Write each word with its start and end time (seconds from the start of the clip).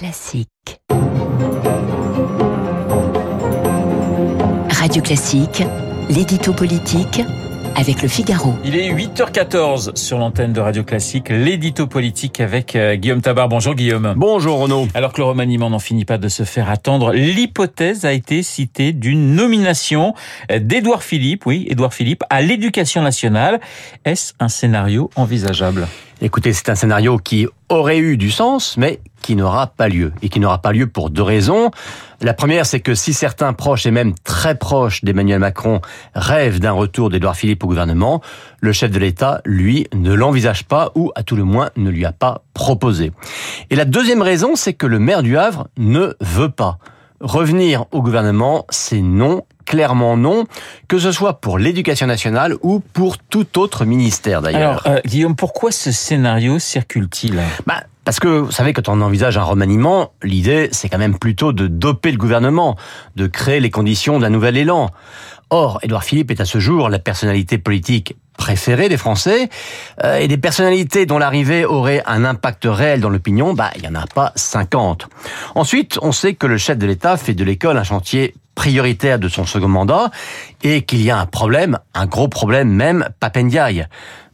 Classique. 0.00 0.48
Radio 4.70 5.02
Classique, 5.02 5.62
l'édito 6.08 6.54
politique 6.54 7.20
avec 7.76 8.00
le 8.00 8.08
Figaro. 8.08 8.54
Il 8.64 8.76
est 8.76 8.90
8h14 8.94 9.94
sur 9.96 10.16
l'antenne 10.16 10.54
de 10.54 10.60
Radio 10.60 10.84
Classique, 10.84 11.28
l'édito 11.28 11.86
politique 11.86 12.40
avec 12.40 12.76
euh, 12.76 12.96
Guillaume 12.96 13.20
Tabar. 13.20 13.50
Bonjour 13.50 13.74
Guillaume. 13.74 14.14
Bonjour 14.16 14.60
Renaud. 14.60 14.88
Alors 14.94 15.12
que 15.12 15.20
le 15.20 15.26
remaniement 15.26 15.68
n'en 15.68 15.78
finit 15.78 16.06
pas 16.06 16.16
de 16.16 16.28
se 16.28 16.44
faire 16.44 16.70
attendre, 16.70 17.12
l'hypothèse 17.12 18.06
a 18.06 18.14
été 18.14 18.42
citée 18.42 18.94
d'une 18.94 19.34
nomination 19.34 20.14
d'Édouard 20.48 21.02
Philippe, 21.02 21.44
oui, 21.44 21.66
Édouard 21.68 21.92
Philippe, 21.92 22.24
à 22.30 22.40
l'éducation 22.40 23.02
nationale. 23.02 23.60
Est-ce 24.06 24.32
un 24.40 24.48
scénario 24.48 25.10
envisageable? 25.14 25.86
Écoutez, 26.22 26.52
c'est 26.52 26.68
un 26.68 26.74
scénario 26.74 27.16
qui 27.16 27.46
aurait 27.70 27.98
eu 27.98 28.18
du 28.18 28.30
sens, 28.30 28.76
mais 28.76 29.00
qui 29.22 29.36
n'aura 29.36 29.66
pas 29.68 29.88
lieu. 29.88 30.12
Et 30.22 30.28
qui 30.28 30.40
n'aura 30.40 30.58
pas 30.58 30.72
lieu 30.72 30.86
pour 30.86 31.10
deux 31.10 31.22
raisons. 31.22 31.70
La 32.20 32.34
première, 32.34 32.66
c'est 32.66 32.80
que 32.80 32.94
si 32.94 33.14
certains 33.14 33.52
proches 33.52 33.86
et 33.86 33.90
même 33.90 34.14
très 34.24 34.54
proches 34.54 35.04
d'Emmanuel 35.04 35.38
Macron 35.38 35.80
rêvent 36.14 36.60
d'un 36.60 36.72
retour 36.72 37.08
d'Édouard 37.08 37.36
Philippe 37.36 37.64
au 37.64 37.66
gouvernement, 37.66 38.20
le 38.60 38.72
chef 38.72 38.90
de 38.90 38.98
l'État, 38.98 39.40
lui, 39.44 39.86
ne 39.94 40.12
l'envisage 40.12 40.64
pas 40.64 40.92
ou, 40.94 41.12
à 41.14 41.22
tout 41.22 41.36
le 41.36 41.44
moins, 41.44 41.70
ne 41.76 41.90
lui 41.90 42.04
a 42.04 42.12
pas 42.12 42.42
proposé. 42.52 43.12
Et 43.70 43.76
la 43.76 43.84
deuxième 43.84 44.22
raison, 44.22 44.56
c'est 44.56 44.74
que 44.74 44.86
le 44.86 44.98
maire 44.98 45.22
du 45.22 45.36
Havre 45.38 45.68
ne 45.78 46.14
veut 46.20 46.50
pas. 46.50 46.78
Revenir 47.20 47.84
au 47.92 48.02
gouvernement, 48.02 48.66
c'est 48.70 49.02
non, 49.02 49.44
clairement 49.70 50.16
non, 50.16 50.46
que 50.88 50.98
ce 50.98 51.12
soit 51.12 51.40
pour 51.40 51.56
l'éducation 51.56 52.08
nationale 52.08 52.56
ou 52.62 52.80
pour 52.80 53.18
tout 53.18 53.56
autre 53.56 53.84
ministère 53.84 54.42
d'ailleurs. 54.42 54.84
Alors, 54.84 54.98
euh, 54.98 55.00
Guillaume, 55.06 55.36
pourquoi 55.36 55.70
ce 55.70 55.92
scénario 55.92 56.58
circule-t-il? 56.58 57.40
Bah, 57.66 57.84
parce 58.04 58.18
que, 58.18 58.26
vous 58.26 58.50
savez, 58.50 58.72
quand 58.72 58.88
on 58.88 59.00
envisage 59.00 59.38
un 59.38 59.44
remaniement, 59.44 60.10
l'idée, 60.24 60.70
c'est 60.72 60.88
quand 60.88 60.98
même 60.98 61.16
plutôt 61.16 61.52
de 61.52 61.68
doper 61.68 62.10
le 62.10 62.18
gouvernement, 62.18 62.74
de 63.14 63.28
créer 63.28 63.60
les 63.60 63.70
conditions 63.70 64.18
d'un 64.18 64.30
nouvel 64.30 64.56
élan. 64.56 64.90
Or, 65.50 65.78
Édouard 65.84 66.02
Philippe 66.02 66.32
est 66.32 66.40
à 66.40 66.44
ce 66.44 66.58
jour 66.58 66.88
la 66.88 66.98
personnalité 66.98 67.56
politique 67.56 68.16
préférée 68.36 68.88
des 68.88 68.96
Français, 68.96 69.50
euh, 70.02 70.16
et 70.16 70.26
des 70.26 70.38
personnalités 70.38 71.06
dont 71.06 71.18
l'arrivée 71.18 71.64
aurait 71.64 72.02
un 72.06 72.24
impact 72.24 72.66
réel 72.68 73.00
dans 73.00 73.10
l'opinion, 73.10 73.54
bah, 73.54 73.70
il 73.76 73.82
n'y 73.82 73.88
en 73.88 73.94
a 73.94 74.06
pas 74.06 74.32
50. 74.34 75.06
Ensuite, 75.54 75.96
on 76.02 76.10
sait 76.10 76.34
que 76.34 76.48
le 76.48 76.56
chef 76.56 76.76
de 76.76 76.86
l'État 76.86 77.16
fait 77.16 77.34
de 77.34 77.44
l'école 77.44 77.76
un 77.76 77.84
chantier 77.84 78.34
prioritaire 78.60 79.18
de 79.18 79.30
son 79.30 79.46
second 79.46 79.68
mandat 79.68 80.10
et 80.62 80.82
qu'il 80.82 81.00
y 81.00 81.10
a 81.10 81.18
un 81.18 81.24
problème, 81.24 81.78
un 81.94 82.04
gros 82.04 82.28
problème 82.28 82.68
même, 82.68 83.08
Papendiaï, 83.18 83.86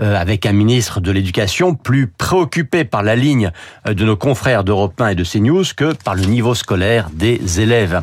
euh, 0.00 0.16
avec 0.16 0.46
un 0.46 0.52
ministre 0.52 1.00
de 1.00 1.10
l'Éducation 1.10 1.74
plus 1.74 2.06
préoccupé 2.06 2.84
par 2.84 3.02
la 3.02 3.16
ligne 3.16 3.50
euh, 3.86 3.92
de 3.92 4.02
nos 4.02 4.16
confrères 4.16 4.64
d'Europe 4.64 4.98
1 4.98 5.08
et 5.08 5.14
de 5.14 5.24
CNews 5.24 5.64
que 5.76 5.92
par 5.92 6.14
le 6.14 6.22
niveau 6.22 6.54
scolaire 6.54 7.10
des 7.12 7.60
élèves. 7.60 8.00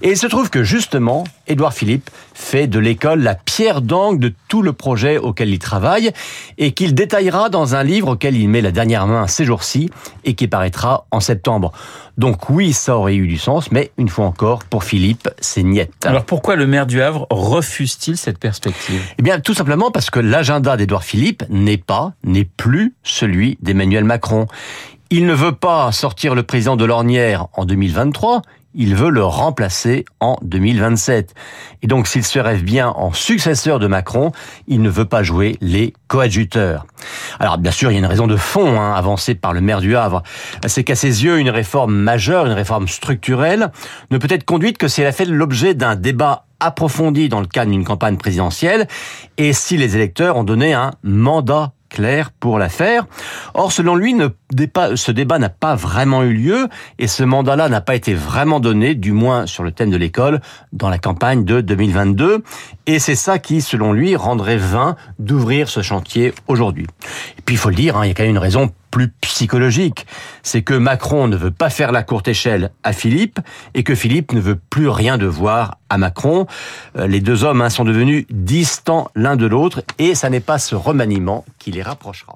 Et 0.00 0.10
il 0.10 0.16
se 0.16 0.28
trouve 0.28 0.48
que 0.48 0.62
justement, 0.62 1.24
Édouard 1.46 1.72
Philippe 1.72 2.10
fait 2.32 2.66
de 2.66 2.78
l'école 2.78 3.20
la 3.20 3.34
pierre 3.34 3.80
d'angle 3.82 4.18
de 4.18 4.32
tout 4.48 4.62
le 4.62 4.72
projet 4.72 5.18
auquel 5.18 5.50
il 5.50 5.58
travaille 5.58 6.10
et 6.58 6.72
qu'il 6.72 6.94
détaillera 6.94 7.48
dans 7.48 7.74
un 7.74 7.82
livre 7.82 8.08
auquel 8.08 8.36
il 8.36 8.48
met 8.48 8.60
la 8.60 8.70
dernière 8.70 9.06
main 9.06 9.26
ces 9.26 9.44
jours-ci 9.44 9.90
et 10.24 10.34
qui 10.34 10.48
paraîtra 10.48 11.06
en 11.10 11.20
septembre. 11.20 11.72
Donc 12.16 12.48
oui, 12.48 12.72
ça 12.72 12.96
aurait 12.96 13.16
eu 13.16 13.26
du 13.26 13.38
sens, 13.38 13.72
mais 13.72 13.90
une 13.98 14.08
fois 14.08 14.26
encore, 14.26 14.64
pour 14.64 14.84
Philippe, 14.84 15.28
c'est 15.40 15.62
niette. 15.62 15.92
Alors 16.04 16.24
pourquoi 16.24 16.54
le 16.56 16.66
maire 16.66 16.86
du 16.86 17.02
Havre 17.02 17.26
refuse-t-il 17.30 18.16
cette 18.16 18.38
perspective? 18.38 19.02
Eh 19.18 19.22
bien, 19.22 19.40
tout 19.40 19.54
simplement 19.54 19.90
parce 19.90 20.10
que 20.10 20.20
l'agenda 20.20 20.76
d'Édouard 20.76 21.04
Philippe 21.04 21.44
n'est 21.50 21.76
pas, 21.76 22.12
n'est 22.22 22.44
plus 22.44 22.94
celui 23.02 23.58
d'Emmanuel 23.60 24.04
Macron. 24.04 24.46
Il 25.10 25.26
ne 25.26 25.34
veut 25.34 25.54
pas 25.54 25.92
sortir 25.92 26.34
le 26.34 26.42
président 26.42 26.76
de 26.76 26.84
l'ornière 26.84 27.46
en 27.52 27.64
2023, 27.64 28.42
il 28.74 28.94
veut 28.94 29.10
le 29.10 29.24
remplacer 29.24 30.04
en 30.20 30.36
2027. 30.42 31.34
Et 31.82 31.86
donc, 31.86 32.06
s'il 32.06 32.24
se 32.24 32.38
rêve 32.38 32.62
bien 32.62 32.88
en 32.88 33.12
successeur 33.12 33.78
de 33.78 33.86
Macron, 33.86 34.32
il 34.66 34.82
ne 34.82 34.90
veut 34.90 35.04
pas 35.04 35.22
jouer 35.22 35.56
les 35.60 35.94
coadjuteurs. 36.08 36.86
Alors, 37.38 37.58
bien 37.58 37.70
sûr, 37.70 37.90
il 37.90 37.94
y 37.94 37.96
a 37.96 38.00
une 38.00 38.06
raison 38.06 38.26
de 38.26 38.36
fond 38.36 38.80
hein, 38.80 38.94
avancée 38.94 39.34
par 39.34 39.52
le 39.52 39.60
maire 39.60 39.80
du 39.80 39.96
Havre. 39.96 40.22
C'est 40.66 40.84
qu'à 40.84 40.96
ses 40.96 41.24
yeux, 41.24 41.38
une 41.38 41.50
réforme 41.50 41.94
majeure, 41.94 42.46
une 42.46 42.52
réforme 42.52 42.88
structurelle, 42.88 43.70
ne 44.10 44.18
peut 44.18 44.28
être 44.30 44.44
conduite 44.44 44.78
que 44.78 44.88
si 44.88 45.00
elle 45.00 45.06
a 45.06 45.12
fait 45.12 45.24
l'objet 45.24 45.74
d'un 45.74 45.96
débat 45.96 46.46
approfondi 46.60 47.28
dans 47.28 47.40
le 47.40 47.46
cadre 47.46 47.70
d'une 47.70 47.84
campagne 47.84 48.16
présidentielle 48.16 48.88
et 49.36 49.52
si 49.52 49.76
les 49.76 49.96
électeurs 49.96 50.36
ont 50.36 50.44
donné 50.44 50.72
un 50.72 50.92
mandat 51.02 51.72
clair 51.90 52.30
pour 52.32 52.58
la 52.58 52.68
faire. 52.68 53.06
Or, 53.54 53.70
selon 53.70 53.94
lui, 53.94 54.16
ce 54.96 55.10
débat 55.12 55.38
n'a 55.38 55.48
pas 55.48 55.76
vraiment 55.76 56.24
eu 56.24 56.32
lieu 56.32 56.68
et 56.98 57.06
ce 57.06 57.22
mandat-là 57.22 57.68
n'a 57.68 57.80
pas 57.80 57.94
été 57.94 58.12
vraiment 58.12 58.58
donné, 58.58 58.94
du 58.94 59.12
moins 59.12 59.46
sur 59.46 59.62
le 59.62 59.70
thème 59.70 59.90
de 59.90 59.96
l'école, 59.96 60.40
dans 60.72 60.88
la 60.88 60.98
campagne 60.98 61.44
de 61.44 61.60
2022. 61.60 62.42
Et 62.86 62.98
c'est 62.98 63.14
ça 63.14 63.38
qui, 63.38 63.62
selon 63.62 63.92
lui, 63.92 64.16
rendrait 64.16 64.56
vain 64.56 64.96
d'ouvrir 65.20 65.68
ce 65.68 65.82
chantier 65.82 66.34
aujourd'hui. 66.48 66.86
Et 67.38 67.42
puis, 67.42 67.54
il 67.54 67.58
faut 67.58 67.70
le 67.70 67.76
dire, 67.76 67.96
hein, 67.96 68.04
il 68.04 68.08
y 68.08 68.10
a 68.10 68.14
quand 68.14 68.24
même 68.24 68.32
une 68.32 68.38
raison 68.38 68.72
plus 68.90 69.08
psychologique. 69.20 70.06
C'est 70.42 70.62
que 70.62 70.74
Macron 70.74 71.26
ne 71.26 71.36
veut 71.36 71.50
pas 71.50 71.70
faire 71.70 71.90
la 71.90 72.02
courte 72.04 72.28
échelle 72.28 72.70
à 72.84 72.92
Philippe 72.92 73.40
et 73.74 73.82
que 73.82 73.94
Philippe 73.94 74.32
ne 74.32 74.40
veut 74.40 74.58
plus 74.70 74.88
rien 74.88 75.18
devoir 75.18 75.78
à 75.88 75.98
Macron. 75.98 76.46
Euh, 76.96 77.08
les 77.08 77.20
deux 77.20 77.42
hommes 77.42 77.60
hein, 77.60 77.70
sont 77.70 77.84
devenus 77.84 78.24
distants 78.30 79.08
l'un 79.16 79.34
de 79.36 79.46
l'autre 79.46 79.82
et 79.98 80.14
ça 80.14 80.30
n'est 80.30 80.38
pas 80.38 80.58
ce 80.58 80.76
remaniement 80.76 81.44
qui 81.58 81.72
les 81.72 81.82
rapprochera. 81.82 82.34